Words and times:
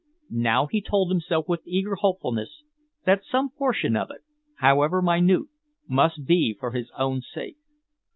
Now 0.41 0.65
he 0.65 0.81
told 0.81 1.11
himself 1.11 1.47
with 1.47 1.61
eager 1.63 1.93
hopefulness 1.93 2.63
that 3.05 3.23
some 3.23 3.51
portion 3.51 3.95
of 3.95 4.09
it, 4.09 4.21
however 4.57 4.99
minute, 4.99 5.45
must 5.87 6.25
be 6.25 6.55
for 6.59 6.71
his 6.71 6.89
own 6.97 7.21
sake. 7.21 7.57